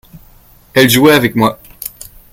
[0.73, 1.59] elle jouait avec moi.